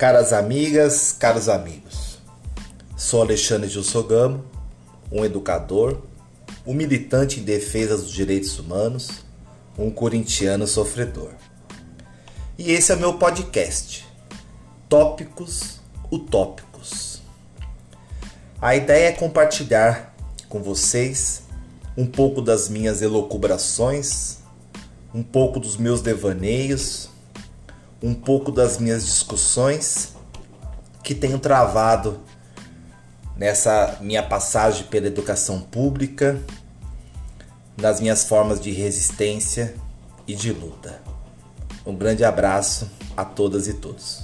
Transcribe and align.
Caras 0.00 0.32
amigas, 0.32 1.12
caros 1.12 1.46
amigos, 1.46 2.20
sou 2.96 3.20
Alexandre 3.20 3.68
Jussogamo, 3.68 4.42
um 5.12 5.26
educador, 5.26 6.00
um 6.66 6.72
militante 6.72 7.38
em 7.38 7.42
defesa 7.42 7.98
dos 7.98 8.10
direitos 8.10 8.58
humanos, 8.58 9.10
um 9.78 9.90
corintiano 9.90 10.66
sofredor. 10.66 11.32
E 12.56 12.72
esse 12.72 12.90
é 12.90 12.94
o 12.94 12.98
meu 12.98 13.18
podcast, 13.18 14.08
Tópicos 14.88 15.80
Utópicos. 16.10 17.20
A 18.58 18.74
ideia 18.74 19.08
é 19.08 19.12
compartilhar 19.12 20.16
com 20.48 20.62
vocês 20.62 21.42
um 21.94 22.06
pouco 22.06 22.40
das 22.40 22.70
minhas 22.70 23.02
elocubrações, 23.02 24.38
um 25.14 25.22
pouco 25.22 25.60
dos 25.60 25.76
meus 25.76 26.00
devaneios 26.00 27.10
um 28.02 28.14
pouco 28.14 28.50
das 28.50 28.78
minhas 28.78 29.04
discussões 29.04 30.14
que 31.02 31.14
tenho 31.14 31.38
travado 31.38 32.20
nessa 33.36 33.98
minha 34.00 34.22
passagem 34.22 34.86
pela 34.86 35.06
educação 35.06 35.60
pública, 35.60 36.40
nas 37.76 38.00
minhas 38.00 38.24
formas 38.24 38.60
de 38.60 38.70
resistência 38.70 39.74
e 40.26 40.34
de 40.34 40.52
luta. 40.52 41.00
Um 41.86 41.94
grande 41.94 42.24
abraço 42.24 42.90
a 43.16 43.24
todas 43.24 43.66
e 43.66 43.74
todos. 43.74 44.22